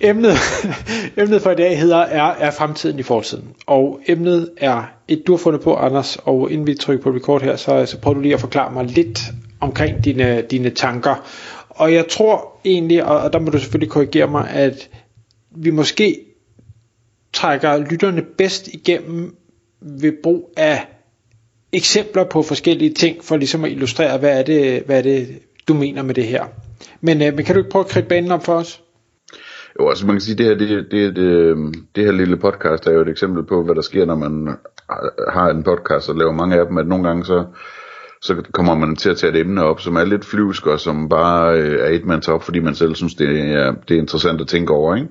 emnet, 0.00 0.34
emnet 1.18 1.42
for 1.42 1.50
i 1.50 1.54
dag 1.54 1.78
hedder 1.78 1.98
er, 1.98 2.32
er 2.32 2.50
fremtiden 2.50 2.98
i 2.98 3.02
fortiden. 3.02 3.48
Og 3.66 4.00
emnet 4.06 4.50
er 4.56 4.82
et, 5.08 5.22
du 5.26 5.32
har 5.32 5.38
fundet 5.38 5.60
på, 5.60 5.74
Anders, 5.74 6.16
og 6.16 6.50
inden 6.50 6.66
vi 6.66 6.74
trykker 6.74 7.02
på 7.02 7.10
record 7.10 7.42
her, 7.42 7.56
så, 7.56 7.86
så 7.86 7.98
prøver 7.98 8.14
du 8.14 8.20
lige 8.20 8.34
at 8.34 8.40
forklare 8.40 8.72
mig 8.72 8.84
lidt 8.84 9.20
omkring 9.60 10.04
dine, 10.04 10.42
dine 10.42 10.70
tanker. 10.70 11.28
Og 11.68 11.94
jeg 11.94 12.08
tror 12.08 12.60
egentlig, 12.64 13.04
og, 13.04 13.18
og 13.18 13.32
der 13.32 13.38
må 13.38 13.50
du 13.50 13.58
selvfølgelig 13.58 13.90
korrigere 13.90 14.26
mig, 14.26 14.50
at 14.50 14.88
vi 15.50 15.70
måske 15.70 16.20
trækker 17.32 17.76
lytterne 17.76 18.22
bedst 18.22 18.68
igennem 18.68 19.36
ved 19.80 20.12
brug 20.22 20.52
af 20.56 20.86
eksempler 21.72 22.24
på 22.24 22.42
forskellige 22.42 22.94
ting, 22.94 23.24
for 23.24 23.36
ligesom 23.36 23.64
at 23.64 23.70
illustrere, 23.70 24.18
hvad 24.18 24.38
er 24.38 24.42
det, 24.42 24.82
hvad 24.86 24.98
er 24.98 25.02
det 25.02 25.38
du 25.68 25.74
mener 25.74 26.02
med 26.02 26.14
det 26.14 26.26
her. 26.26 26.44
Men, 27.00 27.22
øh, 27.22 27.34
men 27.34 27.44
kan 27.44 27.54
du 27.54 27.60
ikke 27.60 27.70
prøve 27.70 27.84
at 27.84 27.90
kridte 27.90 28.08
banen 28.08 28.30
op 28.30 28.44
for 28.44 28.54
os? 28.54 28.82
Jo, 29.80 29.88
altså 29.88 30.06
man 30.06 30.14
kan 30.14 30.20
sige, 30.20 30.38
det 30.38 30.46
her, 30.46 30.54
det, 30.54 30.90
det, 30.90 31.16
det, 31.16 31.22
øhm, 31.22 31.74
det 31.94 32.04
her 32.04 32.12
lille 32.12 32.36
podcast 32.36 32.86
er 32.86 32.92
jo 32.92 33.00
et 33.00 33.08
eksempel 33.08 33.44
på, 33.44 33.64
hvad 33.64 33.74
der 33.74 33.80
sker, 33.80 34.04
når 34.04 34.14
man 34.14 34.48
øh, 34.48 34.54
har 35.32 35.50
en 35.50 35.62
podcast 35.62 36.08
og 36.08 36.16
laver 36.16 36.32
mange 36.32 36.56
af 36.56 36.66
dem, 36.66 36.78
at 36.78 36.86
nogle 36.86 37.08
gange 37.08 37.24
så, 37.24 37.44
så 38.22 38.42
kommer 38.52 38.74
man 38.74 38.96
til 38.96 39.10
at 39.10 39.16
tage 39.16 39.32
et 39.32 39.40
emne 39.40 39.64
op, 39.64 39.80
som 39.80 39.96
er 39.96 40.04
lidt 40.04 40.24
flyvsk 40.24 40.66
og 40.66 40.80
som 40.80 41.08
bare 41.08 41.58
øh, 41.58 41.80
er 41.80 41.88
et 41.88 42.04
mands 42.04 42.28
op, 42.28 42.42
fordi 42.42 42.58
man 42.58 42.74
selv 42.74 42.94
synes, 42.94 43.14
det 43.14 43.28
er, 43.52 43.74
det 43.88 43.96
er 43.96 44.00
interessant 44.00 44.40
at 44.40 44.48
tænke 44.48 44.72
over, 44.72 44.96
ikke? 44.96 45.08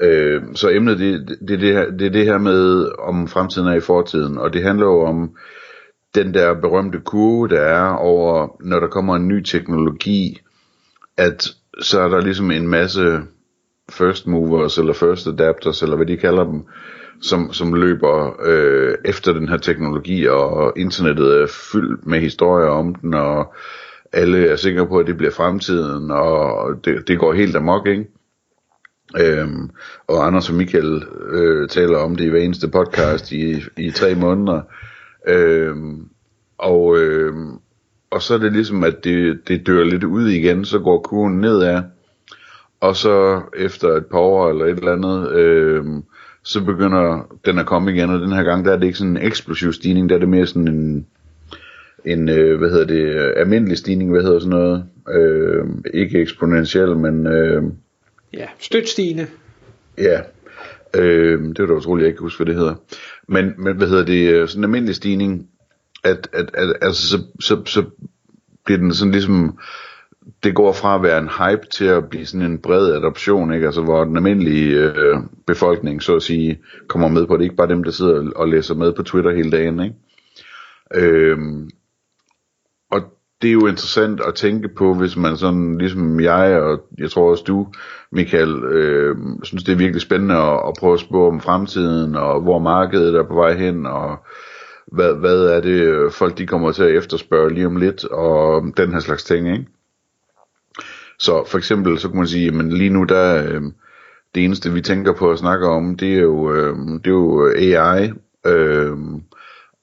Øh, 0.00 0.42
så 0.54 0.70
emnet, 0.70 0.98
det, 0.98 1.28
det, 1.48 1.60
det, 1.60 1.72
her, 1.72 1.90
det 1.90 2.06
er 2.06 2.10
det 2.10 2.24
her 2.24 2.38
med, 2.38 2.88
om 2.98 3.28
fremtiden 3.28 3.68
er 3.68 3.74
i 3.74 3.80
fortiden, 3.80 4.38
og 4.38 4.52
det 4.52 4.62
handler 4.62 4.86
jo 4.86 5.02
om 5.02 5.30
den 6.14 6.34
der 6.34 6.54
berømte 6.54 7.00
kurve, 7.04 7.48
der 7.48 7.60
er 7.60 7.88
over, 7.94 8.56
når 8.60 8.80
der 8.80 8.86
kommer 8.86 9.16
en 9.16 9.28
ny 9.28 9.42
teknologi, 9.42 10.40
at 11.16 11.48
så 11.80 12.00
er 12.00 12.08
der 12.08 12.20
ligesom 12.20 12.50
en 12.50 12.68
masse 12.68 13.20
first 13.92 14.26
movers, 14.26 14.78
eller 14.78 14.92
first 14.92 15.26
adapters, 15.26 15.82
eller 15.82 15.96
hvad 15.96 16.06
de 16.06 16.16
kalder 16.16 16.44
dem, 16.44 16.62
som, 17.20 17.52
som 17.52 17.74
løber 17.74 18.40
øh, 18.44 18.94
efter 19.04 19.32
den 19.32 19.48
her 19.48 19.56
teknologi, 19.56 20.26
og 20.26 20.72
internettet 20.76 21.42
er 21.42 21.46
fyldt 21.72 22.06
med 22.06 22.20
historier 22.20 22.68
om 22.68 22.94
den, 22.94 23.14
og 23.14 23.54
alle 24.12 24.46
er 24.46 24.56
sikre 24.56 24.86
på, 24.86 24.98
at 24.98 25.06
det 25.06 25.16
bliver 25.16 25.32
fremtiden, 25.32 26.10
og 26.10 26.74
det, 26.84 27.08
det 27.08 27.18
går 27.18 27.32
helt 27.32 27.56
amok, 27.56 27.86
ikke? 27.86 28.06
Øhm, 29.20 29.70
og 30.06 30.26
Anders 30.26 30.48
og 30.48 30.54
Michael 30.54 31.02
øh, 31.32 31.68
taler 31.68 31.98
om 31.98 32.16
det 32.16 32.24
i 32.24 32.28
hver 32.28 32.40
eneste 32.40 32.68
podcast 32.68 33.32
i, 33.32 33.62
i 33.76 33.90
tre 33.90 34.14
måneder. 34.14 34.60
Øhm, 35.28 36.08
og, 36.58 36.98
øh, 36.98 37.34
og 38.10 38.22
så 38.22 38.34
er 38.34 38.38
det 38.38 38.52
ligesom, 38.52 38.84
at 38.84 39.04
det, 39.04 39.48
det 39.48 39.66
dør 39.66 39.84
lidt 39.84 40.04
ud 40.04 40.28
igen, 40.28 40.64
så 40.64 40.78
går 40.78 41.00
kurven 41.02 41.40
nedad. 41.40 41.82
Og 42.82 42.96
så 42.96 43.40
efter 43.56 43.88
et 43.88 44.06
par 44.06 44.18
år 44.18 44.50
eller 44.50 44.64
et 44.64 44.78
eller 44.78 44.92
andet, 44.92 45.32
øh, 45.32 45.84
så 46.42 46.64
begynder 46.64 47.36
den 47.44 47.58
at 47.58 47.66
komme 47.66 47.92
igen, 47.92 48.10
og 48.10 48.20
den 48.20 48.32
her 48.32 48.42
gang, 48.42 48.64
der 48.64 48.72
er 48.72 48.76
det 48.76 48.86
ikke 48.86 48.98
sådan 48.98 49.16
en 49.16 49.22
eksplosiv 49.26 49.72
stigning, 49.72 50.08
der 50.08 50.14
er 50.14 50.18
det 50.18 50.28
mere 50.28 50.46
sådan 50.46 50.68
en, 50.68 51.06
en 52.04 52.28
øh, 52.28 52.58
hvad 52.58 52.70
hedder 52.70 52.86
det, 52.86 53.32
almindelig 53.36 53.78
stigning, 53.78 54.10
hvad 54.10 54.22
hedder 54.22 54.38
sådan 54.38 54.50
noget, 54.50 54.84
øh, 55.08 55.64
ikke 55.94 56.18
eksponentiel, 56.18 56.96
men... 56.96 57.26
Øh, 57.26 57.62
Ja, 58.34 58.46
støtstigende. 58.58 59.26
Ja, 59.98 60.20
øh, 60.96 61.42
det 61.42 61.58
var 61.58 61.66
da 61.66 61.72
utroligt, 61.72 62.02
jeg 62.02 62.08
ikke 62.08 62.16
kan 62.16 62.24
huske, 62.24 62.44
hvad 62.44 62.54
det 62.54 62.60
hedder. 62.60 62.74
Men, 63.28 63.52
men 63.58 63.76
hvad 63.76 63.88
hedder 63.88 64.04
det, 64.04 64.50
sådan 64.50 64.60
en 64.60 64.64
almindelig 64.64 64.94
stigning, 64.94 65.48
at, 66.04 66.28
at, 66.32 66.50
at 66.54 66.76
altså, 66.82 67.08
så, 67.08 67.18
så, 67.40 67.64
så 67.64 67.84
bliver 68.64 68.78
den 68.78 68.94
sådan 68.94 69.12
ligesom, 69.12 69.58
det 70.42 70.54
går 70.54 70.72
fra 70.72 70.94
at 70.94 71.02
være 71.02 71.18
en 71.18 71.28
hype 71.28 71.66
til 71.72 71.84
at 71.84 72.08
blive 72.08 72.26
sådan 72.26 72.46
en 72.46 72.58
bred 72.58 72.92
adoption, 72.92 73.54
ikke? 73.54 73.66
Altså 73.66 73.82
hvor 73.82 74.04
den 74.04 74.16
almindelige 74.16 74.76
øh, 74.76 75.16
befolkning, 75.46 76.02
så 76.02 76.16
at 76.16 76.22
sige, 76.22 76.58
kommer 76.88 77.08
med 77.08 77.26
på 77.26 77.36
det. 77.36 77.44
Ikke 77.44 77.56
bare 77.56 77.68
dem, 77.68 77.84
der 77.84 77.90
sidder 77.90 78.30
og 78.36 78.48
læser 78.48 78.74
med 78.74 78.92
på 78.92 79.02
Twitter 79.02 79.34
hele 79.34 79.50
dagen, 79.50 79.80
ikke? 79.80 79.96
Øhm, 80.94 81.70
og 82.90 83.00
det 83.42 83.48
er 83.48 83.52
jo 83.52 83.66
interessant 83.66 84.20
at 84.20 84.34
tænke 84.34 84.68
på, 84.68 84.94
hvis 84.94 85.16
man 85.16 85.36
sådan, 85.36 85.78
ligesom 85.78 86.20
jeg, 86.20 86.60
og 86.60 86.80
jeg 86.98 87.10
tror 87.10 87.30
også 87.30 87.44
du, 87.46 87.66
Michael, 88.12 88.64
øh, 88.64 89.16
synes 89.42 89.64
det 89.64 89.72
er 89.72 89.76
virkelig 89.76 90.02
spændende 90.02 90.34
at, 90.34 90.60
at 90.68 90.74
prøve 90.78 90.94
at 90.94 91.00
spå 91.00 91.28
om 91.28 91.40
fremtiden, 91.40 92.16
og 92.16 92.40
hvor 92.40 92.58
markedet 92.58 93.14
er 93.14 93.22
på 93.22 93.34
vej 93.34 93.54
hen, 93.54 93.86
og 93.86 94.16
hvad, 94.86 95.14
hvad 95.14 95.46
er 95.46 95.60
det 95.60 96.12
folk 96.12 96.38
de 96.38 96.46
kommer 96.46 96.72
til 96.72 96.82
at 96.82 96.96
efterspørge 96.96 97.54
lige 97.54 97.66
om 97.66 97.76
lidt, 97.76 98.04
og 98.04 98.62
den 98.76 98.92
her 98.92 99.00
slags 99.00 99.24
ting, 99.24 99.52
ikke? 99.52 99.66
Så 101.22 101.44
for 101.46 101.58
eksempel, 101.58 101.98
så 101.98 102.08
kan 102.08 102.18
man 102.18 102.26
sige, 102.26 102.50
men 102.50 102.72
lige 102.72 102.90
nu 102.90 103.04
der, 103.04 103.44
øh, 103.44 103.62
det 104.34 104.44
eneste 104.44 104.72
vi 104.72 104.80
tænker 104.80 105.12
på 105.12 105.30
at 105.30 105.38
snakke 105.38 105.66
om, 105.66 105.96
det 105.96 106.14
er 106.14 106.20
jo, 106.20 106.52
øh, 106.52 106.76
det 106.76 107.06
er 107.06 107.10
jo 107.10 107.52
AI, 107.56 108.12
øh, 108.46 108.96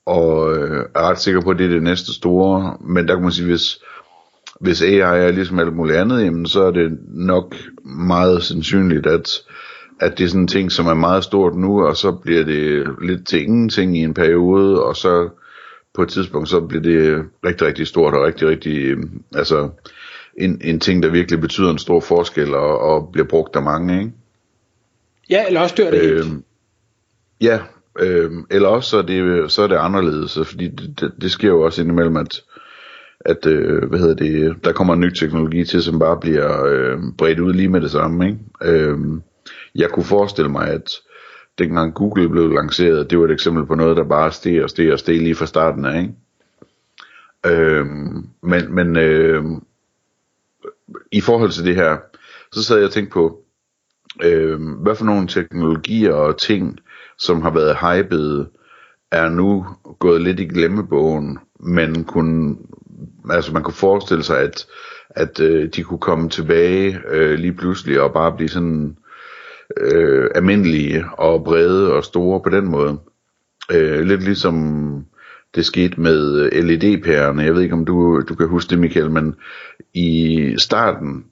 og 0.06 0.58
øh, 0.58 0.86
er 0.96 1.10
ret 1.10 1.20
sikker 1.20 1.42
på, 1.42 1.50
at 1.50 1.58
det 1.58 1.66
er 1.66 1.70
det 1.70 1.84
næste 1.84 2.14
store, 2.14 2.78
men 2.82 3.08
der 3.08 3.14
kan 3.14 3.24
man 3.24 3.32
sige, 3.32 3.48
hvis, 3.48 3.80
hvis 4.62 4.82
AI 4.82 5.00
er 5.00 5.32
ligesom 5.32 5.60
alt 5.60 5.76
muligt 5.76 5.98
andet, 5.98 6.26
jamen, 6.26 6.46
så 6.46 6.64
er 6.64 6.72
det 6.72 6.98
nok 7.08 7.56
meget 7.84 8.44
sandsynligt, 8.44 9.08
at, 9.08 9.30
at 10.00 10.18
det 10.18 10.24
er 10.24 10.28
sådan 10.28 10.42
en 10.42 10.48
ting, 10.48 10.72
som 10.72 10.88
er 10.88 10.94
meget 10.94 11.24
stort 11.24 11.56
nu, 11.56 11.86
og 11.86 11.96
så 11.96 12.12
bliver 12.12 12.44
det 12.44 12.88
lidt 13.02 13.28
til 13.28 13.42
ingenting 13.42 13.98
i 13.98 14.04
en 14.04 14.14
periode, 14.14 14.84
og 14.84 14.96
så 14.96 15.30
på 15.94 16.02
et 16.02 16.10
tidspunkt, 16.10 16.50
så 16.50 16.62
bliver 16.62 16.84
det 16.84 17.26
rigtig, 17.46 17.68
rigtig 17.68 17.88
stort, 17.88 18.14
og 18.14 18.26
rigtig, 18.26 18.48
rigtig, 18.48 18.78
øhm, 18.78 19.22
altså, 19.36 19.70
en, 20.38 20.62
en 20.64 20.80
ting, 20.80 21.04
der 21.04 21.10
virkelig 21.10 21.42
betyder 21.42 21.72
en 21.72 21.78
stor 21.78 22.00
forskel, 22.00 22.54
og, 22.56 22.80
og 22.80 23.10
bliver 23.12 23.28
brugt 23.28 23.56
af 23.56 23.64
mange, 23.64 24.00
ikke? 24.00 24.12
Ja, 25.30 25.48
eller 25.48 25.62
også 25.62 25.76
dør 25.78 25.92
det 25.92 26.02
øh, 26.02 26.26
helt. 26.26 26.44
Ja, 27.42 27.60
øh, 28.00 28.32
eller 28.52 28.70
også 28.70 28.90
så 28.90 28.98
er, 28.98 29.02
det, 29.02 29.52
så 29.52 29.62
er 29.62 29.68
det 29.68 29.76
anderledes, 29.76 30.40
fordi 30.46 30.68
det, 30.68 31.00
det, 31.00 31.12
det 31.22 31.32
sker 31.32 31.48
jo 31.48 31.62
også 31.62 31.82
indimellem, 31.82 32.18
at 32.18 32.42
at 33.26 33.46
øh, 33.46 33.90
hvad 33.90 34.00
hedder 34.00 34.16
det, 34.16 34.64
der 34.64 34.72
kommer 34.72 34.94
en 34.94 35.00
ny 35.00 35.14
teknologi 35.14 35.66
til, 35.66 35.84
som 35.84 36.00
bare 36.00 36.18
bliver 36.20 36.66
øh, 36.66 37.00
bredt 37.18 37.40
ud 37.40 37.54
lige 37.54 37.70
med 37.70 37.82
det 37.82 37.92
samme. 37.92 38.28
Ikke? 38.28 38.40
Øh, 38.62 38.98
jeg 39.76 39.90
kunne 39.90 40.06
forestille 40.06 40.52
mig, 40.52 40.68
at 40.68 40.92
dengang 41.58 41.94
Google 41.94 42.30
blev 42.30 42.50
lanceret, 42.50 43.10
det 43.10 43.20
var 43.20 43.26
et 43.26 43.32
eksempel 43.32 43.66
på 43.66 43.76
noget, 43.76 43.98
der 43.98 44.04
bare 44.04 44.32
steg 44.32 44.64
og 44.64 44.70
steg 44.70 44.94
og 44.94 45.00
steg 45.00 45.18
lige 45.18 45.36
fra 45.36 45.46
starten 45.46 45.86
af. 45.86 46.02
Ikke? 46.02 46.14
Øh, 47.46 47.86
men 48.44 48.76
men 48.76 48.98
øh, 48.98 49.44
i 51.12 51.22
forhold 51.22 51.52
til 51.52 51.66
det 51.66 51.76
her, 51.76 51.98
så 52.52 52.64
sad 52.64 52.78
jeg 52.78 52.86
og 52.86 52.92
tænkte 52.92 53.14
på, 53.14 53.40
øh, 54.24 54.60
hvad 54.82 54.96
for 54.96 55.06
nogle 55.06 55.28
teknologier 55.28 56.14
og 56.14 56.40
ting, 56.40 56.80
som 57.18 57.42
har 57.42 57.52
været 57.52 57.78
hypede, 57.78 58.50
er 59.12 59.30
nu 59.30 59.66
gået 60.00 60.22
lidt 60.22 60.40
i 60.40 60.46
glemmebogen, 60.46 61.40
men 61.60 62.04
kunne, 62.04 62.56
altså 63.30 63.54
man 63.54 63.64
kunne 63.64 63.74
forestille 63.74 64.24
sig, 64.24 64.40
at, 64.40 64.66
at 65.10 65.40
øh, 65.40 65.70
de 65.76 65.84
kunne 65.84 66.00
komme 66.00 66.30
tilbage 66.30 67.00
øh, 67.10 67.40
lige 67.40 67.54
pludselig 67.54 68.02
og 68.02 68.14
bare 68.14 68.36
blive 68.36 68.50
sådan 68.50 68.98
øh, 69.78 70.30
almindelige 70.36 71.06
og 71.18 71.44
brede 71.44 71.94
og 71.94 72.04
store 72.04 72.42
på 72.44 72.50
den 72.50 72.72
måde. 72.72 73.00
Øh, 73.72 74.02
lidt 74.02 74.24
ligesom 74.24 75.06
det 75.56 75.66
skete 75.66 76.02
med 76.02 76.50
øh, 76.54 76.64
LED-pærerne. 76.64 77.44
Jeg 77.44 77.54
ved 77.54 77.62
ikke, 77.62 77.76
om 77.76 77.86
du, 77.86 78.22
du 78.30 78.36
kan 78.36 78.48
huske 78.48 78.70
det, 78.70 78.80
Michael, 78.80 79.12
men 79.12 79.36
i 79.94 80.56
starten, 80.58 81.26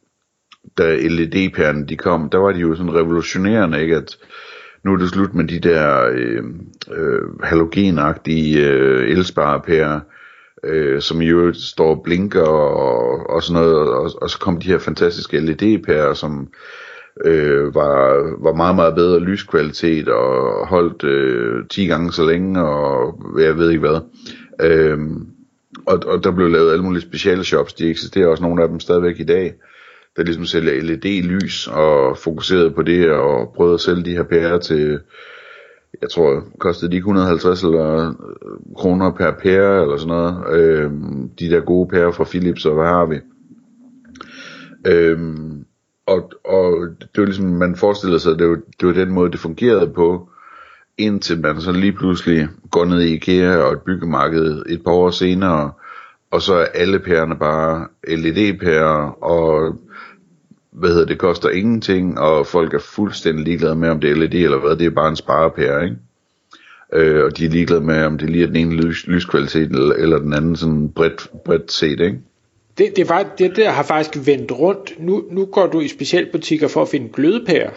da 0.77 0.95
LED-pærerne 0.95 1.85
de 1.85 1.97
kom, 1.97 2.29
der 2.29 2.37
var 2.37 2.51
de 2.51 2.59
jo 2.59 2.75
sådan 2.75 2.93
revolutionerende, 2.93 3.81
ikke? 3.81 3.95
At 3.95 4.17
nu 4.83 4.93
er 4.93 4.97
det 4.97 5.09
slut 5.09 5.33
med 5.33 5.47
de 5.47 5.59
der 5.59 6.09
øh, 6.11 6.43
øh, 6.91 7.39
halogenagtige 7.43 8.67
øh, 8.67 9.09
elsparepærer, 9.09 9.99
øh, 10.63 11.01
som 11.01 11.21
jo 11.21 11.53
står 11.53 11.95
og 11.95 12.01
blinker 12.03 12.41
og, 12.41 13.29
og 13.29 13.43
sådan 13.43 13.61
noget, 13.61 13.89
og, 13.89 14.11
og 14.21 14.29
så 14.29 14.39
kom 14.39 14.59
de 14.59 14.67
her 14.67 14.77
fantastiske 14.77 15.39
LED-pærer, 15.39 16.13
som 16.13 16.47
øh, 17.25 17.75
var, 17.75 18.43
var 18.43 18.53
meget, 18.53 18.75
meget 18.75 18.95
bedre 18.95 19.19
lyskvalitet 19.19 20.07
og 20.07 20.67
holdt 20.67 21.03
øh, 21.03 21.65
10 21.69 21.85
gange 21.85 22.11
så 22.11 22.25
længe, 22.25 22.61
og 22.61 23.19
jeg 23.39 23.57
ved 23.57 23.69
ikke 23.69 23.87
hvad. 23.87 23.99
Øh, 24.61 24.99
og, 25.85 25.99
og 26.05 26.23
der 26.23 26.31
blev 26.31 26.49
lavet 26.49 26.71
alle 26.71 26.83
mulige 26.83 27.01
speciale 27.01 27.43
shops, 27.43 27.73
de 27.73 27.89
eksisterer 27.89 28.27
også 28.27 28.43
nogle 28.43 28.63
af 28.63 28.69
dem 28.69 28.79
stadigvæk 28.79 29.19
i 29.19 29.23
dag, 29.23 29.53
der 30.17 30.23
ligesom 30.23 30.45
sælger 30.45 30.81
LED-lys 30.81 31.67
og 31.67 32.17
fokuserede 32.17 32.71
på 32.71 32.81
det 32.81 33.11
og 33.11 33.53
prøvede 33.55 33.73
at 33.73 33.79
sælge 33.79 34.05
de 34.05 34.15
her 34.15 34.23
pærer 34.23 34.57
til, 34.59 34.99
jeg 36.01 36.09
tror, 36.09 36.43
kostede 36.59 36.91
de 36.91 36.95
ikke 36.95 37.05
150 37.05 37.63
eller, 37.63 38.07
øh, 38.07 38.13
kroner 38.77 39.11
per 39.11 39.31
pære 39.43 39.81
eller 39.81 39.97
sådan 39.97 40.07
noget. 40.07 40.59
Øh, 40.59 40.91
de 41.39 41.49
der 41.49 41.59
gode 41.59 41.89
pærer 41.89 42.11
fra 42.11 42.23
Philips 42.23 42.65
og 42.65 42.73
hvad 42.73 42.85
har 42.85 43.05
vi. 43.05 43.15
Øh, 44.87 45.19
og, 46.07 46.31
og 46.43 46.87
det 46.99 47.17
var 47.17 47.25
ligesom, 47.25 47.45
man 47.45 47.75
forestiller 47.75 48.17
sig, 48.17 48.31
at 48.31 48.39
det 48.39 48.49
var, 48.49 48.57
det 48.79 48.87
var 48.87 48.93
den 48.93 49.11
måde, 49.11 49.31
det 49.31 49.39
fungerede 49.39 49.91
på, 49.95 50.29
indtil 50.97 51.41
man 51.41 51.61
så 51.61 51.71
lige 51.71 51.93
pludselig 51.93 52.47
går 52.71 52.85
ned 52.85 53.01
i 53.01 53.13
IKEA 53.13 53.57
og 53.57 53.73
et 53.73 53.81
byggemarked 53.81 54.63
et 54.69 54.83
par 54.83 54.91
år 54.91 55.09
senere, 55.09 55.71
og 56.31 56.41
så 56.41 56.53
er 56.53 56.65
alle 56.65 56.99
pærerne 56.99 57.35
bare 57.35 57.87
LED-pærer, 58.07 59.23
og 59.23 59.75
hvad 60.71 60.89
hedder 60.89 61.05
det, 61.05 61.17
koster 61.17 61.49
ingenting, 61.49 62.19
og 62.19 62.47
folk 62.47 62.73
er 62.73 62.79
fuldstændig 62.79 63.45
ligeglade 63.45 63.75
med, 63.75 63.89
om 63.89 63.99
det 63.99 64.11
er 64.11 64.15
LED 64.15 64.33
eller 64.33 64.59
hvad, 64.59 64.75
det 64.75 64.85
er 64.85 64.91
bare 64.91 65.09
en 65.09 65.15
sparepære, 65.15 65.83
ikke? 65.83 65.97
Øh, 66.93 67.23
og 67.23 67.37
de 67.37 67.45
er 67.45 67.49
ligeglade 67.49 67.81
med, 67.81 68.03
om 68.03 68.17
det 68.17 68.29
lige 68.29 68.43
er 68.43 68.47
den 68.47 68.55
ene 68.55 68.75
lys, 68.75 69.07
lyskvalitet, 69.07 69.69
eller, 69.71 69.95
eller 69.95 70.19
den 70.19 70.33
anden 70.33 70.55
sådan 70.55 70.89
bredt, 70.89 71.27
bredt 71.45 71.71
set, 71.71 71.99
ikke? 71.99 72.19
Det, 72.77 72.95
det, 72.95 73.09
var, 73.09 73.35
det 73.37 73.55
der 73.55 73.69
har 73.69 73.83
faktisk 73.83 74.27
vendt 74.27 74.51
rundt. 74.51 74.99
Nu, 74.99 75.23
nu 75.31 75.45
går 75.45 75.67
du 75.67 75.79
i 75.79 75.87
specialbutikker 75.87 76.67
for 76.67 76.81
at 76.81 76.89
finde 76.89 77.09
glødepærer. 77.13 77.71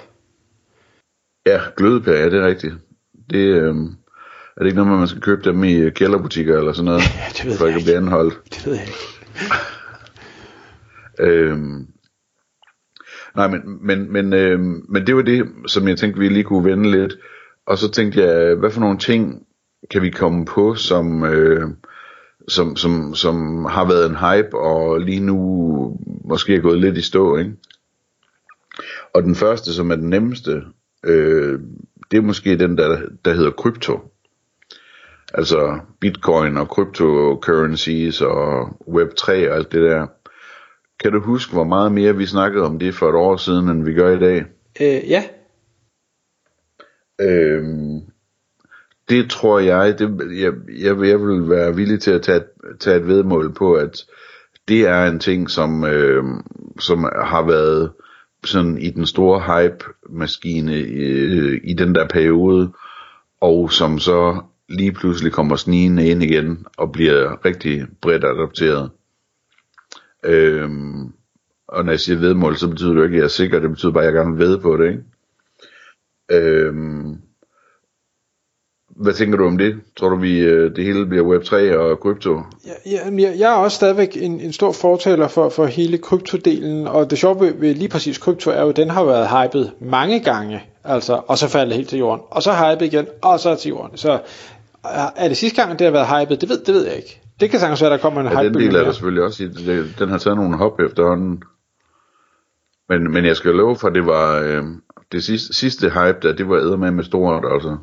Ja, 1.46 1.60
glødepærer, 1.76 2.18
ja, 2.18 2.30
det 2.30 2.34
er 2.34 2.46
rigtigt. 2.46 2.74
Det, 3.30 3.38
øh, 3.38 3.74
er 4.56 4.60
det 4.60 4.66
ikke 4.66 4.76
noget 4.76 4.98
man 4.98 5.08
skal 5.08 5.22
købe 5.22 5.42
dem 5.42 5.64
i 5.64 5.90
kælderbutikker 5.90 6.58
eller 6.58 6.72
sådan 6.72 6.84
noget? 6.84 7.02
Ja, 7.18 7.28
det 7.36 7.46
ved 7.46 7.56
for 7.56 7.66
jeg 7.66 7.76
ikke 7.76 7.78
at 7.78 7.84
blive 7.84 7.96
anholdt. 7.96 8.40
Det 8.54 8.66
ved 8.66 8.74
jeg 8.74 8.86
ikke. 8.86 8.98
Øhm, 11.20 11.86
nej, 13.36 13.48
men, 13.48 13.60
men, 13.86 14.12
men, 14.12 14.32
øhm, 14.32 14.84
men 14.88 15.06
det 15.06 15.16
var 15.16 15.22
det, 15.22 15.46
som 15.66 15.88
jeg 15.88 15.98
tænkte, 15.98 16.20
vi 16.20 16.28
lige 16.28 16.44
kunne 16.44 16.64
vende 16.64 16.90
lidt. 16.90 17.18
Og 17.66 17.78
så 17.78 17.90
tænkte 17.90 18.20
jeg, 18.20 18.54
hvad 18.54 18.70
for 18.70 18.80
nogle 18.80 18.98
ting 18.98 19.46
kan 19.90 20.02
vi 20.02 20.10
komme 20.10 20.44
på, 20.44 20.74
som, 20.74 21.24
øh, 21.24 21.68
som, 22.50 22.76
som, 22.76 23.14
som 23.14 23.64
har 23.64 23.88
været 23.88 24.06
en 24.06 24.16
hype, 24.16 24.58
og 24.58 25.00
lige 25.00 25.20
nu 25.20 25.36
måske 26.24 26.54
er 26.54 26.60
gået 26.60 26.80
lidt 26.80 26.96
i 26.96 27.02
stå, 27.02 27.36
ikke? 27.36 27.52
Og 29.14 29.22
den 29.22 29.34
første, 29.34 29.74
som 29.74 29.90
er 29.90 29.96
den 29.96 30.10
nemmeste, 30.10 30.62
øh, 31.04 31.60
det 32.10 32.16
er 32.16 32.22
måske 32.22 32.58
den, 32.58 32.78
der, 32.78 33.00
der 33.24 33.32
hedder 33.32 33.50
krypto. 33.50 34.00
Altså 35.34 35.78
bitcoin 36.00 36.56
og 36.56 36.66
cryptocurrencies 36.66 38.20
og 38.20 38.68
web3 38.68 39.30
og 39.30 39.56
alt 39.56 39.72
det 39.72 39.82
der. 39.82 40.06
Kan 41.02 41.12
du 41.12 41.20
huske, 41.20 41.52
hvor 41.52 41.64
meget 41.64 41.92
mere 41.92 42.16
vi 42.16 42.26
snakkede 42.26 42.64
om 42.64 42.78
det 42.78 42.94
for 42.94 43.08
et 43.08 43.14
år 43.14 43.36
siden, 43.36 43.68
end 43.68 43.84
vi 43.84 43.94
gør 43.94 44.16
i 44.16 44.18
dag? 44.18 44.44
Øh, 44.80 45.10
ja, 45.10 45.24
Øhm, 47.20 47.89
det 49.10 49.30
tror 49.30 49.58
jeg, 49.58 49.98
det, 49.98 50.20
jeg, 50.40 50.52
jeg, 50.78 51.08
jeg 51.08 51.20
vil 51.20 51.48
være 51.48 51.76
villig 51.76 52.00
til 52.00 52.10
at 52.10 52.22
tage, 52.22 52.42
tage 52.80 52.96
et 52.96 53.06
vedmål 53.06 53.52
på, 53.54 53.74
at 53.74 54.04
det 54.68 54.86
er 54.86 55.06
en 55.06 55.18
ting, 55.18 55.50
som, 55.50 55.84
øh, 55.84 56.24
som 56.80 56.98
har 57.22 57.46
været 57.46 57.92
sådan 58.44 58.78
i 58.78 58.90
den 58.90 59.06
store 59.06 59.40
hype-maskine 59.40 60.78
i, 60.78 61.56
i 61.70 61.74
den 61.74 61.94
der 61.94 62.08
periode, 62.08 62.72
og 63.40 63.72
som 63.72 63.98
så 63.98 64.42
lige 64.68 64.92
pludselig 64.92 65.32
kommer 65.32 65.56
snigende 65.56 66.06
ind 66.06 66.22
igen 66.22 66.66
og 66.76 66.92
bliver 66.92 67.44
rigtig 67.44 67.86
bredt 68.02 68.24
adopteret. 68.24 68.90
Øh, 70.24 70.70
og 71.68 71.84
når 71.84 71.92
jeg 71.92 72.00
siger 72.00 72.18
vedmål, 72.18 72.56
så 72.56 72.68
betyder 72.68 72.90
det 72.90 72.98
jo 72.98 73.04
ikke, 73.04 73.14
at 73.14 73.18
jeg 73.18 73.24
er 73.24 73.28
sikker, 73.28 73.60
det 73.60 73.70
betyder 73.70 73.92
bare, 73.92 74.02
at 74.02 74.06
jeg 74.06 74.14
gerne 74.14 74.36
vil 74.36 74.46
ved 74.46 74.58
på 74.58 74.76
det, 74.76 74.88
ikke? 74.88 75.02
Øh, 76.32 76.74
hvad 79.02 79.12
tænker 79.12 79.38
du 79.38 79.46
om 79.46 79.58
det? 79.58 79.74
Tror 79.98 80.08
du, 80.08 80.16
vi 80.16 80.38
øh, 80.38 80.76
det 80.76 80.84
hele 80.84 81.06
bliver 81.06 81.24
Web3 81.38 81.76
og 81.78 82.00
krypto? 82.00 82.42
Ja, 82.66 82.90
ja, 82.90 82.98
jeg, 83.22 83.34
jeg 83.38 83.52
er 83.52 83.56
også 83.56 83.74
stadigvæk 83.76 84.16
en, 84.20 84.40
en 84.40 84.52
stor 84.52 84.72
fortaler 84.72 85.28
for, 85.28 85.48
for 85.48 85.66
hele 85.66 85.98
kryptodelen, 85.98 86.86
og 86.86 87.10
det 87.10 87.18
sjove 87.18 87.40
ved, 87.40 87.54
ved 87.54 87.74
lige 87.74 87.88
præcis 87.88 88.18
krypto 88.18 88.50
er 88.50 88.62
jo, 88.62 88.68
at 88.68 88.76
den 88.76 88.90
har 88.90 89.04
været 89.04 89.28
hypet 89.28 89.72
mange 89.80 90.20
gange, 90.20 90.62
altså, 90.84 91.20
og 91.26 91.38
så 91.38 91.48
falder 91.48 91.66
det 91.66 91.76
helt 91.76 91.88
til 91.88 91.98
jorden, 91.98 92.24
og 92.30 92.42
så 92.42 92.52
hypet 92.52 92.86
igen, 92.86 93.06
og 93.22 93.40
så 93.40 93.54
til 93.56 93.68
jorden. 93.68 93.96
Så 93.96 94.18
er 95.16 95.28
det 95.28 95.36
sidste 95.36 95.62
gang, 95.64 95.78
det 95.78 95.84
har 95.84 95.92
været 95.92 96.06
hypet? 96.26 96.40
Det 96.40 96.48
ved, 96.48 96.58
det 96.58 96.74
ved 96.74 96.86
jeg 96.86 96.96
ikke. 96.96 97.20
Det 97.40 97.50
kan 97.50 97.60
sagtens 97.60 97.82
være, 97.82 97.90
der 97.90 97.96
kommer 97.98 98.20
en 98.20 98.26
Ja, 98.26 98.42
den 98.44 98.54
hype. 98.54 98.58
del 98.64 98.74
er 98.76 98.84
der 98.84 98.92
selvfølgelig 98.92 99.22
også 99.24 99.44
i. 99.44 99.48
det- 99.48 99.94
Den 99.98 100.08
har 100.08 100.18
taget 100.18 100.36
nogle 100.36 100.56
hop 100.56 100.80
efterhånden. 100.80 101.42
Men, 102.88 103.12
men 103.12 103.24
jeg 103.24 103.36
skal 103.36 103.50
love 103.54 103.76
for, 103.76 103.88
at 103.88 103.94
det 103.94 104.06
var 104.06 104.38
øh, 104.40 104.62
det 105.12 105.24
sidste, 105.24 105.54
sidste 105.54 105.88
hype, 105.90 106.18
der, 106.22 106.32
det 106.32 106.48
var 106.48 106.56
eddermame 106.56 106.96
med 106.96 107.04
stort, 107.04 107.44
altså. 107.52 107.76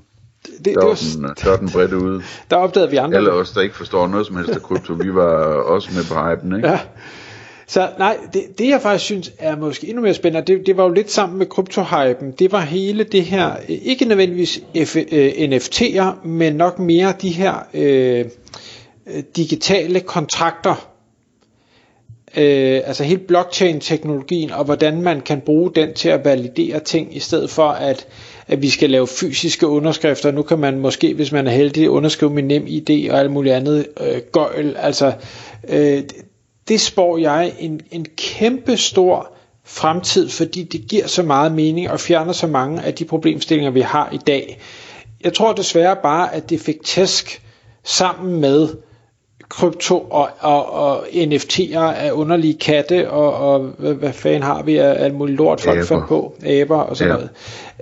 Det, 0.58 0.66
det, 0.66 0.76
Der 0.76 0.86
var, 0.86 1.00
den, 1.16 1.24
der 1.44 1.50
var 1.50 1.58
den 1.58 1.70
bredt 1.70 1.94
ude. 1.94 2.22
der 2.50 2.56
opdagede 2.56 2.92
vi 2.92 2.98
andre. 2.98 3.18
Alle 3.18 3.32
os, 3.32 3.52
der 3.52 3.62
ikke 3.62 3.76
forstår 3.76 4.08
noget 4.08 4.28
som 4.28 4.36
helst 4.36 4.52
af 4.52 4.62
krypto, 4.62 4.94
vi 4.94 5.14
var 5.16 5.34
også 5.64 5.90
med 5.96 6.04
på 6.04 6.30
hypen, 6.30 6.56
ikke? 6.56 6.68
Ja. 6.70 6.80
Så 7.70 7.90
nej, 7.98 8.18
det, 8.34 8.44
det 8.58 8.70
jeg 8.70 8.82
faktisk 8.82 9.06
synes 9.06 9.32
er 9.40 9.56
måske 9.56 9.88
endnu 9.88 10.02
mere 10.02 10.14
spændende, 10.14 10.54
det, 10.54 10.68
det 10.68 10.78
var 10.78 10.84
jo 10.84 10.90
lidt 10.90 11.12
sammen 11.12 11.38
med 11.38 11.46
kryptohypen, 11.46 12.32
det 12.32 12.52
var 12.52 12.62
hele 12.62 13.04
det 13.04 13.24
her, 13.24 13.56
ikke 13.68 14.06
nødvendigvis 14.06 14.62
F, 14.86 14.96
øh, 14.96 15.32
NFT'er, 15.32 16.28
men 16.28 16.56
nok 16.56 16.80
mere 16.80 17.14
de 17.22 17.30
her 17.30 17.56
øh, 17.74 18.26
digitale 19.36 20.00
kontrakter, 20.00 20.90
øh, 22.38 22.82
altså 22.86 23.04
hele 23.04 23.22
blockchain-teknologien, 23.28 24.52
og 24.52 24.66
hvordan 24.66 25.02
man 25.02 25.22
kan 25.22 25.42
bruge 25.42 25.72
den 25.76 25.94
til 25.94 26.10
at 26.10 26.26
validere 26.26 26.80
ting, 26.80 27.16
i 27.16 27.20
stedet 27.20 27.50
for 27.50 27.68
at, 27.68 28.08
at 28.48 28.62
vi 28.62 28.70
skal 28.70 28.90
lave 28.90 29.08
fysiske 29.08 29.68
underskrifter. 29.68 30.32
Nu 30.32 30.42
kan 30.42 30.60
man 30.60 30.80
måske, 30.80 31.14
hvis 31.14 31.32
man 31.32 31.48
er 31.48 31.52
heldig, 31.52 31.90
underskrive 31.90 32.32
med 32.34 32.44
nem 32.44 32.66
idé 32.66 33.12
og 33.12 33.20
alt 33.20 33.32
muligt 33.32 33.56
andet 33.56 33.88
øh, 34.02 34.22
gøjl. 34.32 34.76
Altså, 34.78 35.14
øh, 35.70 36.04
det 36.68 36.82
spår 36.82 37.18
jeg 37.18 37.54
en, 37.60 37.82
en 37.92 38.06
kæmpe 38.18 38.78
stor 38.78 39.34
fremtid, 39.66 40.30
fordi 40.30 40.64
det 40.64 40.88
giver 40.88 41.08
så 41.08 41.24
meget 41.24 41.52
mening 41.52 41.90
og 41.90 42.00
fjerner 42.00 42.34
så 42.34 42.48
mange 42.48 42.82
af 42.82 42.94
de 42.94 43.06
problemstillinger, 43.06 43.72
vi 43.72 43.82
har 43.82 44.10
i 44.14 44.20
dag. 44.28 44.60
Jeg 45.24 45.34
tror 45.34 45.54
desværre 45.54 45.96
bare, 46.04 46.36
at 46.36 46.50
det 46.50 46.62
fik 46.62 46.84
tæsk 46.84 47.42
sammen 47.84 48.42
med 48.42 48.70
krypto 49.50 49.98
og, 50.00 50.30
og, 50.40 50.74
og 50.74 51.06
NFT'er 51.08 51.78
af 51.80 52.12
underlige 52.12 52.54
katte, 52.54 53.12
og, 53.12 53.34
og 53.34 53.60
hvad, 53.78 53.94
hvad 53.94 54.14
fanden 54.14 54.44
har 54.44 54.64
vi 54.64 54.78
af 54.78 55.04
alt 55.04 55.14
muligt 55.16 55.38
lort, 55.38 55.62
folk 55.62 55.78
Aber. 55.78 55.86
fandt 55.88 56.08
på, 56.08 56.36
aber 56.46 56.78
og 56.78 56.98
sådan 56.98 57.14
Ja. 57.14 57.18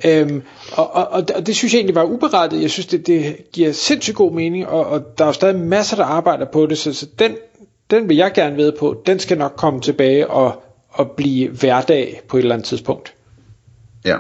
noget. 0.05 0.27
Øhm, 0.29 0.43
og, 0.71 0.95
og, 0.95 1.07
og, 1.11 1.23
og 1.35 1.47
det 1.47 1.55
synes 1.55 1.73
jeg 1.73 1.77
egentlig 1.79 1.95
var 1.95 2.03
uberettet. 2.03 2.61
Jeg 2.61 2.69
synes, 2.69 2.85
det, 2.87 3.07
det 3.07 3.35
giver 3.53 3.71
sindssygt 3.71 4.17
god 4.17 4.31
mening, 4.31 4.67
og, 4.67 4.85
og 4.85 5.17
der 5.17 5.23
er 5.23 5.27
jo 5.29 5.33
stadig 5.33 5.55
masser, 5.59 5.95
der 5.97 6.05
arbejder 6.05 6.45
på 6.45 6.65
det, 6.65 6.77
så, 6.77 6.93
så 6.93 7.07
den, 7.19 7.35
den 7.91 8.09
vil 8.09 8.17
jeg 8.17 8.31
gerne 8.35 8.57
ved 8.57 8.71
på. 8.79 9.01
Den 9.05 9.19
skal 9.19 9.37
nok 9.37 9.53
komme 9.57 9.81
tilbage 9.81 10.27
og, 10.29 10.63
og 10.89 11.11
blive 11.11 11.49
hverdag 11.49 12.21
på 12.29 12.37
et 12.37 12.41
eller 12.41 12.55
andet 12.55 12.67
tidspunkt. 12.67 13.13
Ja, 14.05 14.17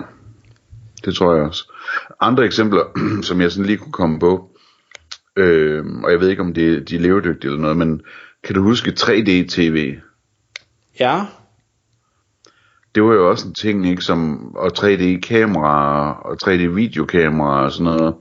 det 1.05 1.15
tror 1.15 1.33
jeg 1.35 1.43
også. 1.43 1.71
Andre 2.21 2.45
eksempler, 2.45 2.81
som 3.27 3.41
jeg 3.41 3.51
sådan 3.51 3.65
lige 3.65 3.77
kunne 3.77 3.91
komme 3.91 4.19
på, 4.19 4.49
øh, 5.37 5.85
og 6.03 6.11
jeg 6.11 6.19
ved 6.19 6.29
ikke 6.29 6.41
om 6.41 6.53
det, 6.53 6.89
de 6.89 6.95
er 6.95 6.99
levedygtige 6.99 7.49
eller 7.51 7.61
noget, 7.61 7.77
men 7.77 8.01
kan 8.43 8.55
du 8.55 8.61
huske 8.61 8.93
3D-tv? 8.99 9.95
Ja, 10.99 11.21
Det 12.95 13.03
var 13.03 13.13
jo 13.13 13.29
også 13.29 13.47
en 13.47 13.53
ting, 13.53 13.89
ikke, 13.89 14.01
som, 14.01 14.51
og 14.55 14.71
3D-kameraer, 14.77 16.13
og 16.13 16.37
3D-videokameraer 16.43 17.63
og 17.63 17.71
sådan 17.71 17.93
noget, 17.97 18.15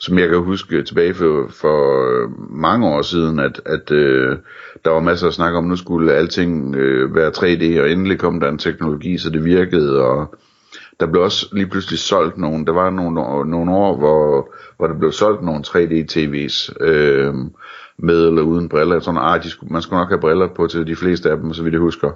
som 0.00 0.18
jeg 0.18 0.28
kan 0.28 0.38
huske 0.38 0.82
tilbage 0.82 1.14
for, 1.14 1.48
for 1.60 2.08
øh, 2.08 2.30
mange 2.50 2.86
år 2.88 3.02
siden, 3.02 3.38
at, 3.38 3.60
at 3.66 3.90
øh, 3.90 4.38
der 4.84 4.90
var 4.90 5.00
masser 5.00 5.26
af 5.26 5.32
snak 5.32 5.54
om, 5.54 5.64
nu 5.64 5.76
skulle 5.76 6.12
alting 6.12 6.76
øh, 6.76 7.14
være 7.14 7.30
3D, 7.30 7.80
og 7.80 7.90
endelig 7.90 8.18
kom 8.18 8.40
der 8.40 8.48
en 8.48 8.58
teknologi, 8.58 9.18
så 9.18 9.30
det 9.30 9.44
virkede, 9.44 10.02
og 10.02 10.34
der 11.00 11.06
blev 11.06 11.22
også 11.22 11.46
lige 11.52 11.66
pludselig 11.66 11.98
solgt 11.98 12.38
nogle, 12.38 12.66
der 12.66 12.72
var 12.72 12.90
nogle, 12.90 13.50
nogle 13.50 13.70
år, 13.72 13.96
hvor, 13.96 14.52
hvor 14.76 14.86
der 14.86 14.98
blev 14.98 15.12
solgt 15.12 15.42
nogle 15.42 15.64
3D-TV's 15.66 16.74
øh, 16.80 17.34
med 17.98 18.26
eller 18.26 18.42
uden 18.42 18.68
briller. 18.68 18.94
Jeg 18.94 19.02
tror, 19.02 19.12
ah, 19.12 19.42
de 19.42 19.50
skulle, 19.50 19.72
man 19.72 19.82
skulle 19.82 20.00
nok 20.00 20.08
have 20.08 20.20
briller 20.20 20.48
på 20.56 20.66
til 20.66 20.86
de 20.86 20.96
fleste 20.96 21.30
af 21.30 21.36
dem, 21.36 21.54
så 21.54 21.62
vidt 21.62 21.72
jeg 21.72 21.80
husker. 21.80 22.10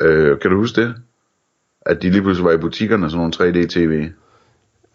Øh, 0.00 0.38
kan 0.38 0.50
du 0.50 0.56
huske 0.56 0.80
det? 0.80 0.94
At 1.86 2.02
de 2.02 2.10
lige 2.10 2.22
pludselig 2.22 2.44
var 2.44 2.52
i 2.52 2.58
butikkerne, 2.58 3.10
sådan 3.10 3.30
nogle 3.30 3.60
3D-TV. 3.62 4.12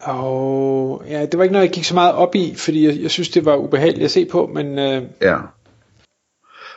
og 0.00 1.02
ja, 1.08 1.26
det 1.26 1.38
var 1.38 1.42
ikke 1.42 1.52
noget, 1.52 1.66
jeg 1.66 1.72
gik 1.72 1.84
så 1.84 1.94
meget 1.94 2.14
op 2.14 2.34
i, 2.34 2.54
fordi 2.56 2.86
jeg, 2.86 3.02
jeg 3.02 3.10
synes, 3.10 3.28
det 3.28 3.44
var 3.44 3.56
ubehageligt 3.56 4.04
at 4.04 4.10
se 4.10 4.24
på, 4.32 4.50
men 4.54 4.78
øh, 4.78 5.02
Ja. 5.22 5.36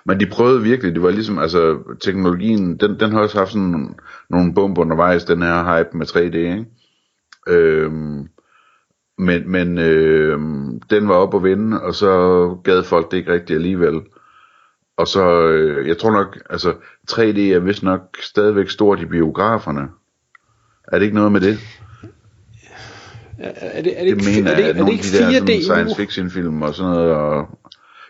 Men 0.05 0.19
de 0.19 0.25
prøvede 0.25 0.63
virkelig, 0.63 0.93
det 0.93 1.03
var 1.03 1.09
ligesom, 1.09 1.39
altså 1.39 1.79
teknologien, 2.01 2.77
den, 2.77 2.99
den 2.99 3.11
har 3.11 3.19
også 3.19 3.37
haft 3.37 3.51
sådan 3.51 3.95
nogle 4.29 4.53
bump 4.53 4.77
undervejs, 4.77 5.23
den 5.23 5.41
her 5.41 5.77
hype 5.77 5.97
med 5.97 6.07
3D, 6.07 6.35
ikke? 6.35 6.65
Øhm, 7.47 8.27
men 9.17 9.51
men 9.51 9.77
øhm, 9.77 10.81
den 10.89 11.07
var 11.07 11.15
op 11.15 11.35
at 11.35 11.43
vinde, 11.43 11.81
og 11.81 11.95
så 11.95 12.11
gad 12.63 12.83
folk 12.83 13.11
det 13.11 13.17
ikke 13.17 13.33
rigtigt 13.33 13.57
alligevel. 13.57 14.01
Og 14.97 15.07
så, 15.07 15.47
øh, 15.47 15.87
jeg 15.87 15.97
tror 15.97 16.11
nok, 16.11 16.37
altså 16.49 16.73
3D 17.11 17.39
er 17.39 17.59
vist 17.59 17.83
nok 17.83 18.01
stadigvæk 18.21 18.69
stort 18.69 18.99
i 18.99 19.05
biograferne. 19.05 19.87
Er 20.87 20.99
det 20.99 21.05
ikke 21.05 21.15
noget 21.15 21.31
med 21.31 21.41
det? 21.41 21.59
Er, 23.39 23.51
er 23.55 23.81
det, 23.81 23.99
er 23.99 24.03
det, 24.03 24.15
Det 24.15 24.25
mener 24.25 24.51
er 24.51 24.55
det, 24.55 24.63
jeg, 24.63 24.69
er 24.69 24.81
at 24.81 24.87
det 24.87 24.91
ikke 24.91 25.05
af 25.21 25.45
de 25.45 25.53
der 25.53 25.59
4D 25.59 25.65
sådan, 25.65 25.89
science 25.89 25.95
fiction 25.95 26.29
film 26.29 26.61
og 26.61 26.75
sådan 26.75 26.91
noget. 26.91 27.11
Og, 27.11 27.59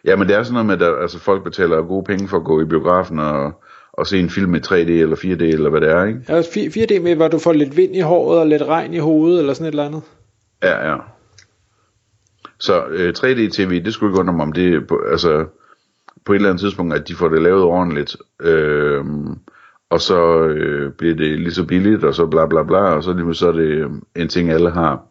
ja, 0.06 0.16
men 0.16 0.28
det 0.28 0.36
er 0.36 0.44
sådan 0.44 0.66
noget 0.66 0.80
med, 0.80 0.88
at 0.88 1.02
altså, 1.02 1.20
folk 1.20 1.44
betaler 1.44 1.82
gode 1.82 2.04
penge 2.04 2.28
for 2.28 2.38
at 2.38 2.44
gå 2.44 2.62
i 2.62 2.66
biografen 2.66 3.20
og, 3.20 3.54
og 3.94 4.08
se 4.08 4.20
en 4.20 4.30
film 4.30 4.56
i 4.56 4.60
3D 4.60 4.74
eller 4.74 5.16
4D 5.16 5.44
eller 5.44 5.70
hvad 5.70 5.82
det 5.82 5.92
er, 5.92 6.06
ikke? 6.06 6.20
Ja, 6.30 6.42
4D 6.42 7.02
med, 7.02 7.16
hvor 7.16 7.28
du 7.28 7.40
får 7.40 7.54
lidt 7.54 7.78
vind 7.78 7.96
i 7.96 8.00
håret 8.00 8.40
og 8.40 8.48
lidt 8.48 8.62
regn 8.62 8.94
i 8.94 8.98
hovedet, 8.98 9.40
eller 9.40 9.54
sådan 9.54 9.68
et 9.68 9.72
eller 9.72 9.86
andet. 9.86 10.02
Ja, 10.64 10.90
ja. 10.92 10.98
Så 12.60 12.86
øh, 12.90 13.14
3D-tv, 13.18 13.84
det 13.84 13.94
skulle 13.94 14.12
ikke 14.12 14.20
undre 14.20 14.34
mig 14.34 14.44
om 14.46 14.54
det, 14.54 14.88
på, 14.88 15.02
altså 15.12 15.46
på 16.26 16.34
et 16.34 16.36
eller 16.36 16.50
andet 16.50 16.62
tidspunkt, 16.62 16.94
at 16.94 17.08
de 17.08 17.16
får 17.16 17.30
det 17.30 17.42
lavet 17.42 17.64
ordentligt, 17.64 18.18
øh, 18.42 19.06
og 19.90 20.02
så 20.02 20.44
øh, 20.44 20.92
bliver 20.94 21.16
det 21.16 21.40
lige 21.40 21.52
så 21.52 21.66
billigt, 21.66 22.04
og 22.04 22.16
så 22.16 22.26
bla 22.26 22.46
bla 22.46 22.64
bla, 22.64 22.80
og 22.80 23.04
så, 23.04 23.34
så 23.34 23.48
er 23.48 23.52
det 23.52 24.02
en 24.16 24.28
ting, 24.28 24.50
alle 24.50 24.72
har. 24.72 25.09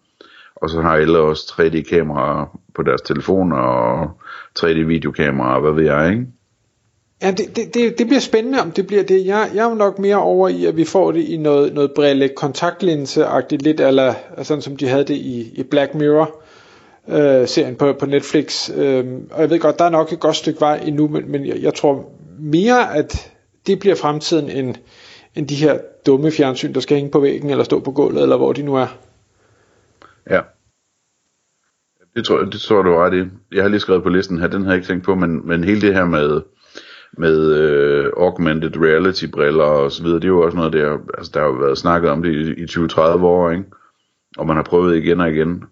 Og 0.62 0.70
så 0.70 0.80
har 0.80 0.92
alle 0.96 1.18
også 1.18 1.54
3D-kameraer 1.56 2.58
på 2.74 2.82
deres 2.82 3.02
telefoner, 3.02 3.56
og 3.56 4.10
3D-videokameraer, 4.58 5.60
hvad 5.60 5.72
ved 5.72 5.84
jeg, 5.84 6.10
ikke? 6.10 6.26
Ja, 7.22 7.30
det, 7.30 7.56
det, 7.56 7.74
det, 7.74 7.98
det 7.98 8.06
bliver 8.06 8.20
spændende, 8.20 8.60
om 8.60 8.70
det 8.70 8.86
bliver 8.86 9.02
det. 9.02 9.26
Jeg, 9.26 9.50
jeg 9.54 9.64
er 9.64 9.68
jo 9.68 9.74
nok 9.74 9.98
mere 9.98 10.16
over 10.16 10.48
i, 10.48 10.64
at 10.64 10.76
vi 10.76 10.84
får 10.84 11.12
det 11.12 11.20
i 11.20 11.36
noget, 11.36 11.74
noget 11.74 11.92
brille 11.94 12.28
kontaktlinse-agtigt, 12.36 13.62
lidt 13.62 13.80
eller 13.80 14.14
sådan 14.42 14.62
som 14.62 14.76
de 14.76 14.88
havde 14.88 15.04
det 15.04 15.14
i, 15.14 15.52
i 15.54 15.62
Black 15.62 15.94
Mirror. 15.94 16.40
Øh, 17.08 17.48
serien 17.48 17.76
på, 17.76 17.92
på 17.92 18.06
Netflix 18.06 18.70
øh, 18.76 19.04
og 19.30 19.40
jeg 19.40 19.50
ved 19.50 19.58
godt 19.58 19.78
der 19.78 19.84
er 19.84 19.90
nok 19.90 20.12
et 20.12 20.20
godt 20.20 20.36
stykke 20.36 20.60
vej 20.60 20.80
endnu 20.86 21.08
men, 21.08 21.30
men 21.32 21.46
jeg, 21.46 21.56
jeg 21.62 21.74
tror 21.74 22.10
mere 22.38 22.96
at 22.96 23.32
det 23.66 23.78
bliver 23.78 23.94
fremtiden 23.94 24.50
end, 24.50 24.74
end 25.34 25.48
de 25.48 25.54
her 25.54 25.78
dumme 26.06 26.30
fjernsyn 26.30 26.74
der 26.74 26.80
skal 26.80 26.96
hænge 26.96 27.10
på 27.10 27.20
væggen 27.20 27.50
eller 27.50 27.64
stå 27.64 27.80
på 27.80 27.90
gulvet 27.90 28.22
eller 28.22 28.36
hvor 28.36 28.52
de 28.52 28.62
nu 28.62 28.74
er 28.74 28.86
Ja. 30.30 30.40
Det 32.16 32.24
tror, 32.24 32.44
det 32.44 32.60
tror 32.60 32.82
du 32.82 32.94
ret 32.94 33.14
i. 33.14 33.28
Jeg 33.54 33.64
har 33.64 33.68
lige 33.68 33.80
skrevet 33.80 34.02
på 34.02 34.08
listen 34.08 34.38
her, 34.38 34.46
den 34.46 34.62
har 34.62 34.70
jeg 34.70 34.76
ikke 34.76 34.88
tænkt 34.88 35.04
på, 35.04 35.14
men, 35.14 35.48
men 35.48 35.64
hele 35.64 35.80
det 35.80 35.94
her 35.94 36.04
med, 36.04 36.40
med 37.12 37.54
øh, 37.54 38.12
augmented 38.16 38.76
reality 38.76 39.26
briller 39.26 39.64
og 39.64 39.92
så 39.92 40.02
videre, 40.02 40.16
det 40.16 40.24
er 40.24 40.28
jo 40.28 40.40
også 40.40 40.56
noget 40.56 40.72
der, 40.72 40.98
altså 41.18 41.30
der 41.34 41.40
har 41.40 41.46
jo 41.46 41.52
været 41.52 41.78
snakket 41.78 42.10
om 42.10 42.22
det 42.22 42.32
i, 42.32 42.62
i 42.62 42.64
20-30 42.64 43.00
år, 43.00 43.50
ikke? 43.50 43.64
Og 44.38 44.46
man 44.46 44.56
har 44.56 44.62
prøvet 44.62 44.96
igen 44.96 45.20
og 45.20 45.30
igen. 45.30 45.64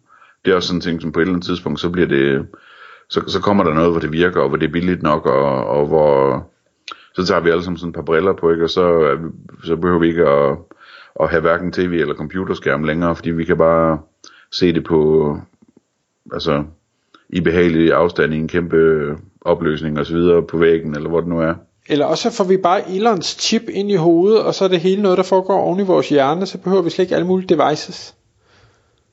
Det 0.44 0.50
er 0.50 0.56
også 0.56 0.66
sådan 0.66 0.78
en 0.78 0.80
ting, 0.80 1.02
som 1.02 1.12
på 1.12 1.20
et 1.20 1.22
eller 1.22 1.34
andet 1.34 1.46
tidspunkt, 1.46 1.80
så 1.80 1.90
bliver 1.90 2.08
det, 2.08 2.46
så, 3.10 3.22
så 3.28 3.40
kommer 3.40 3.64
der 3.64 3.74
noget, 3.74 3.90
hvor 3.90 4.00
det 4.00 4.12
virker, 4.12 4.40
og 4.40 4.48
hvor 4.48 4.58
det 4.58 4.68
er 4.68 4.72
billigt 4.72 5.02
nok, 5.02 5.26
og, 5.26 5.66
og 5.66 5.86
hvor, 5.86 6.46
så 7.14 7.26
tager 7.26 7.40
vi 7.40 7.50
alle 7.50 7.62
sammen 7.62 7.78
sådan 7.78 7.90
et 7.90 7.94
par 7.94 8.02
briller 8.02 8.32
på, 8.32 8.50
ikke? 8.50 8.64
Og 8.64 8.70
så, 8.70 9.16
så 9.64 9.76
behøver 9.76 10.00
vi 10.00 10.08
ikke 10.08 10.28
at, 10.28 10.56
at 11.20 11.30
have 11.30 11.40
hverken 11.40 11.72
tv 11.72 11.92
eller 12.00 12.14
computerskærm 12.14 12.84
længere, 12.84 13.16
fordi 13.16 13.30
vi 13.30 13.44
kan 13.44 13.56
bare 13.56 13.98
se 14.52 14.72
det 14.72 14.84
på, 14.84 15.38
altså, 16.32 16.64
i 17.28 17.40
behagelig 17.40 17.92
afstand 17.92 18.34
i 18.34 18.36
en 18.36 18.48
kæmpe 18.48 18.76
opløsning 19.40 19.98
og 19.98 20.06
så 20.06 20.12
videre 20.12 20.42
på 20.42 20.58
væggen, 20.58 20.94
eller 20.96 21.08
hvor 21.08 21.20
det 21.20 21.28
nu 21.28 21.40
er. 21.40 21.54
eller 21.88 22.06
også 22.06 22.30
får 22.30 22.44
vi 22.44 22.56
bare 22.56 22.90
Elons 22.90 23.26
chip 23.26 23.62
ind 23.68 23.90
i 23.90 23.94
hovedet 23.94 24.42
og 24.42 24.54
så 24.54 24.64
er 24.64 24.68
det 24.68 24.80
hele 24.80 25.02
noget 25.02 25.18
der 25.18 25.24
foregår 25.24 25.60
oven 25.60 25.80
i 25.80 25.82
vores 25.82 26.08
hjerne 26.08 26.46
så 26.46 26.58
behøver 26.58 26.82
vi 26.82 26.90
slet 26.90 27.02
ikke 27.04 27.14
alle 27.14 27.26
mulige 27.26 27.56
devices 27.56 28.14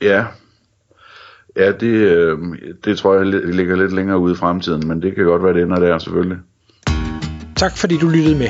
Ja, 0.02 0.26
ja 1.56 1.72
det, 1.72 1.88
øh, 1.88 2.38
det 2.86 2.98
tror 2.98 3.16
jeg 3.16 3.24
li- 3.26 3.52
ligger 3.52 3.76
lidt 3.76 3.94
længere 3.94 4.18
ude 4.20 4.34
i 4.34 4.36
fremtiden, 4.36 4.88
men 4.88 5.02
det 5.02 5.16
kan 5.16 5.26
godt 5.26 5.44
være, 5.44 5.54
det 5.54 5.62
ender 5.64 5.80
der 5.80 5.98
selvfølgelig. 6.00 6.38
Tak 7.56 7.78
fordi 7.78 7.98
du 7.98 8.08
lyttede 8.10 8.38
med. 8.38 8.50